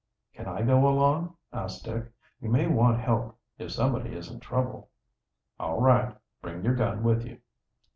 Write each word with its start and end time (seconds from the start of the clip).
"Can 0.33 0.47
I 0.47 0.63
go 0.63 0.87
along?" 0.87 1.35
asked 1.53 1.85
Dick. 1.85 2.05
"You 2.39 2.49
may 2.49 2.65
want 2.65 2.99
help 2.99 3.37
if 3.59 3.71
somebody 3.71 4.13
is 4.15 4.31
in 4.31 4.39
trouble." 4.39 4.89
"All 5.59 5.79
right. 5.79 6.17
Bring 6.41 6.63
your 6.63 6.73
gun 6.73 7.03
with 7.03 7.23
you." 7.23 7.37